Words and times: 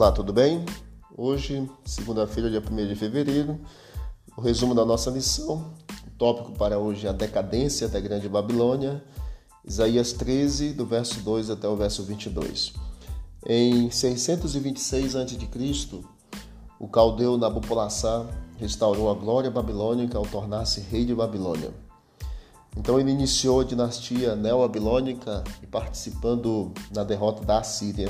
Olá, 0.00 0.10
tudo 0.10 0.32
bem? 0.32 0.64
Hoje, 1.14 1.70
segunda-feira, 1.84 2.48
dia 2.48 2.62
1 2.66 2.88
de 2.88 2.94
fevereiro, 2.94 3.60
o 4.34 4.40
resumo 4.40 4.74
da 4.74 4.82
nossa 4.82 5.10
lição. 5.10 5.74
O 6.06 6.10
tópico 6.16 6.52
para 6.52 6.78
hoje 6.78 7.06
é 7.06 7.10
a 7.10 7.12
decadência 7.12 7.86
da 7.86 8.00
Grande 8.00 8.26
Babilônia, 8.26 9.04
Isaías 9.62 10.14
13, 10.14 10.72
do 10.72 10.86
verso 10.86 11.20
2 11.20 11.50
até 11.50 11.68
o 11.68 11.76
verso 11.76 12.02
22. 12.02 12.72
Em 13.46 13.90
626 13.90 15.16
a.C., 15.16 16.00
o 16.78 16.88
caldeu 16.88 17.36
Nabopolassar 17.36 18.26
restaurou 18.56 19.10
a 19.10 19.14
glória 19.14 19.50
babilônica 19.50 20.16
ao 20.16 20.24
tornar-se 20.24 20.80
rei 20.80 21.04
de 21.04 21.14
Babilônia. 21.14 21.74
Então 22.74 22.98
ele 22.98 23.10
iniciou 23.10 23.60
a 23.60 23.64
dinastia 23.64 24.34
neo-babilônica 24.34 25.44
e 25.62 25.66
participando 25.66 26.72
na 26.90 27.04
derrota 27.04 27.44
da 27.44 27.58
Assíria. 27.58 28.08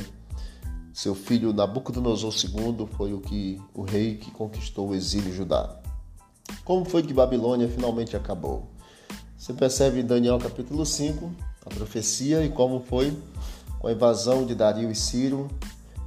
Seu 1.01 1.15
filho 1.15 1.55
Nabucodonosor 1.55 2.31
II 2.31 2.87
foi 2.95 3.15
o 3.15 3.23
que 3.23 3.59
o 3.73 3.81
rei 3.81 4.17
que 4.17 4.31
conquistou 4.31 4.91
o 4.91 4.95
exílio 4.95 5.35
Judá. 5.35 5.81
Como 6.63 6.85
foi 6.85 7.03
que 7.03 7.15
Babilônia 7.15 7.67
finalmente 7.71 8.15
acabou? 8.15 8.69
Você 9.35 9.55
percebe 9.55 10.01
em 10.01 10.05
Daniel 10.05 10.39
capítulo 10.39 10.85
5 10.85 11.33
a 11.65 11.71
profecia 11.71 12.45
e 12.45 12.51
como 12.51 12.81
foi 12.81 13.17
com 13.79 13.87
a 13.89 13.93
invasão 13.93 14.45
de 14.45 14.55
Dario 14.55 14.91
e 14.91 14.95
Ciro, 14.95 15.49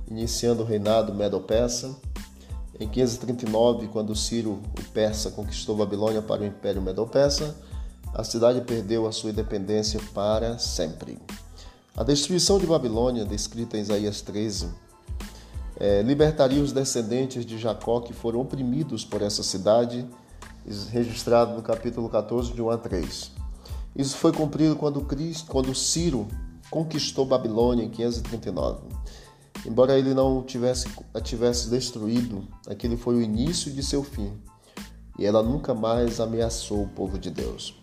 iniciando 0.08 0.62
o 0.62 0.66
reinado 0.66 1.12
Medo-Persa. 1.12 1.96
Em 2.80 2.88
539, 2.88 3.88
quando 3.88 4.16
Ciro, 4.16 4.62
o 4.78 4.92
persa, 4.92 5.32
conquistou 5.32 5.76
Babilônia 5.76 6.22
para 6.22 6.44
o 6.44 6.46
Império 6.46 6.84
Medo-Persa, 6.84 7.56
a 8.14 8.24
cidade 8.24 8.62
perdeu 8.62 9.08
a 9.08 9.12
sua 9.12 9.32
independência 9.32 10.00
para 10.14 10.60
sempre. 10.60 11.18
A 11.96 12.04
destruição 12.04 12.58
de 12.58 12.66
Babilônia, 12.66 13.24
descrita 13.24 13.78
em 13.78 13.82
Isaías 13.82 14.22
13, 14.22 14.84
é, 15.80 16.02
libertaria 16.02 16.62
os 16.62 16.72
descendentes 16.72 17.46
de 17.46 17.58
Jacó 17.58 18.00
que 18.00 18.14
foram 18.14 18.42
oprimidos 18.42 19.04
por 19.04 19.22
essa 19.22 19.44
cidade, 19.44 20.08
registrado 20.92 21.56
no 21.56 21.62
capítulo 21.62 22.10
14, 22.10 22.54
de 22.54 22.62
1 22.62 22.70
a 22.70 22.78
3. 22.78 23.32
Isso 23.96 24.18
foi 24.18 24.32
cumprido 24.32 24.76
quando, 24.76 25.02
Cristo, 25.02 25.52
quando 25.52 25.76
Ciro 25.76 26.28
conquistou 26.70 27.26
Babilônia 27.26 27.84
em 27.84 27.90
539. 27.90 28.82
Embora 29.66 29.98
ele 29.98 30.14
não 30.14 30.42
tivesse, 30.44 30.90
a 31.14 31.22
tivesse 31.22 31.70
destruído, 31.70 32.48
aquele 32.68 32.98
foi 32.98 33.16
o 33.16 33.22
início 33.22 33.72
de 33.72 33.84
seu 33.84 34.04
fim, 34.04 34.34
e 35.18 35.26
ela 35.26 35.44
nunca 35.44 35.74
mais 35.74 36.20
ameaçou 36.20 36.84
o 36.84 36.90
povo 36.90 37.20
de 37.20 37.30
Deus. 37.30 37.80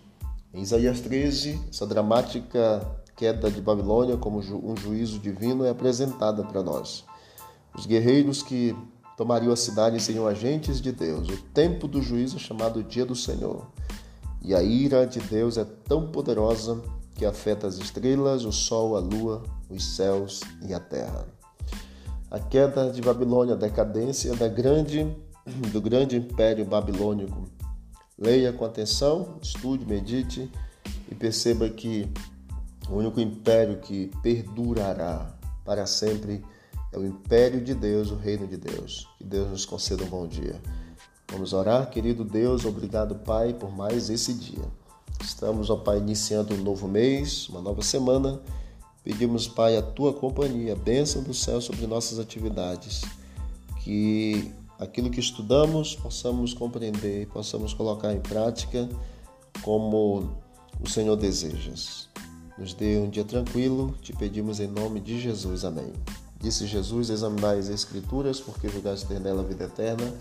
Em 0.52 0.62
Isaías 0.62 1.00
13, 1.00 1.60
essa 1.70 1.86
dramática 1.86 2.84
queda 3.16 3.50
de 3.50 3.60
Babilônia 3.60 4.16
como 4.16 4.40
um 4.40 4.76
juízo 4.76 5.18
divino 5.18 5.64
é 5.64 5.70
apresentada 5.70 6.42
para 6.42 6.62
nós. 6.62 7.04
Os 7.76 7.86
guerreiros 7.86 8.42
que 8.42 8.76
tomariam 9.16 9.52
a 9.52 9.56
cidade 9.56 10.00
seriam 10.00 10.26
agentes 10.26 10.80
de 10.80 10.92
Deus. 10.92 11.28
O 11.28 11.36
tempo 11.54 11.86
do 11.86 12.02
juízo 12.02 12.36
é 12.36 12.38
chamado 12.38 12.82
Dia 12.82 13.04
do 13.04 13.14
Senhor. 13.14 13.66
E 14.42 14.54
a 14.54 14.62
ira 14.62 15.06
de 15.06 15.20
Deus 15.20 15.56
é 15.58 15.64
tão 15.64 16.10
poderosa 16.10 16.80
que 17.14 17.26
afeta 17.26 17.66
as 17.66 17.76
estrelas, 17.76 18.44
o 18.44 18.52
sol, 18.52 18.96
a 18.96 19.00
lua, 19.00 19.42
os 19.68 19.96
céus 19.96 20.40
e 20.66 20.72
a 20.72 20.80
terra. 20.80 21.26
A 22.30 22.38
queda 22.38 22.90
de 22.90 23.02
Babilônia, 23.02 23.54
a 23.54 23.58
decadência 23.58 24.34
da 24.34 24.48
grande, 24.48 25.06
do 25.72 25.80
grande 25.80 26.16
império 26.16 26.64
babilônico 26.64 27.48
Leia 28.20 28.52
com 28.52 28.66
atenção, 28.66 29.38
estude, 29.40 29.86
medite 29.86 30.52
e 31.10 31.14
perceba 31.14 31.70
que 31.70 32.06
o 32.90 32.96
único 32.96 33.18
império 33.18 33.78
que 33.78 34.10
perdurará 34.22 35.34
para 35.64 35.86
sempre 35.86 36.34
é 36.34 36.59
o 36.98 37.04
império 37.04 37.62
de 37.62 37.74
Deus, 37.74 38.10
o 38.10 38.16
reino 38.16 38.46
de 38.46 38.56
Deus. 38.56 39.06
Que 39.18 39.24
Deus 39.24 39.48
nos 39.48 39.64
conceda 39.64 40.04
um 40.04 40.08
bom 40.08 40.26
dia. 40.26 40.60
Vamos 41.30 41.52
orar, 41.52 41.88
querido 41.90 42.24
Deus, 42.24 42.64
obrigado, 42.64 43.14
Pai, 43.14 43.54
por 43.54 43.70
mais 43.70 44.10
esse 44.10 44.34
dia. 44.34 44.64
Estamos, 45.22 45.70
ó 45.70 45.76
Pai, 45.76 45.98
iniciando 45.98 46.54
um 46.54 46.58
novo 46.58 46.88
mês, 46.88 47.48
uma 47.48 47.60
nova 47.60 47.82
semana. 47.82 48.40
Pedimos, 49.04 49.46
Pai, 49.46 49.76
a 49.76 49.82
tua 49.82 50.12
companhia, 50.12 50.72
a 50.72 50.76
bênção 50.76 51.22
do 51.22 51.32
céu 51.32 51.60
sobre 51.60 51.86
nossas 51.86 52.18
atividades. 52.18 53.02
Que 53.84 54.52
aquilo 54.78 55.10
que 55.10 55.20
estudamos 55.20 55.94
possamos 55.94 56.52
compreender, 56.52 57.28
possamos 57.28 57.72
colocar 57.72 58.12
em 58.12 58.20
prática 58.20 58.88
como 59.62 60.30
o 60.80 60.88
Senhor 60.88 61.16
deseja. 61.16 61.72
Nos 62.58 62.74
dê 62.74 62.98
um 62.98 63.08
dia 63.08 63.24
tranquilo, 63.24 63.94
te 64.02 64.12
pedimos 64.12 64.58
em 64.58 64.66
nome 64.66 65.00
de 65.00 65.20
Jesus. 65.20 65.64
Amém. 65.64 65.92
Disse 66.40 66.66
Jesus: 66.66 67.10
Examinai 67.10 67.58
as 67.58 67.68
Escrituras, 67.68 68.40
porque 68.40 68.68
julgais 68.68 69.02
ter 69.02 69.20
nela 69.20 69.42
a 69.42 69.44
vida 69.44 69.64
eterna. 69.64 70.12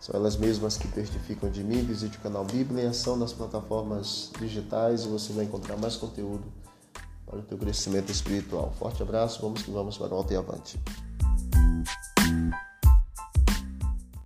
São 0.00 0.14
elas 0.16 0.36
mesmas 0.36 0.76
que 0.76 0.88
testificam 0.88 1.48
de 1.48 1.62
mim. 1.62 1.82
Visite 1.82 2.18
o 2.18 2.20
canal 2.20 2.44
Bíblia 2.44 2.84
em 2.84 2.88
Ação 2.88 3.16
nas 3.16 3.32
plataformas 3.32 4.30
digitais 4.38 5.04
e 5.04 5.08
você 5.08 5.32
vai 5.32 5.44
encontrar 5.44 5.76
mais 5.78 5.96
conteúdo 5.96 6.44
para 7.24 7.38
o 7.38 7.42
teu 7.42 7.56
crescimento 7.56 8.10
espiritual. 8.10 8.74
Forte 8.78 9.02
abraço, 9.02 9.40
vamos 9.40 9.62
que 9.62 9.70
vamos 9.70 9.96
para 9.96 10.12
o 10.12 10.16
alto 10.16 10.32
e 10.32 10.36
avante. 10.36 10.78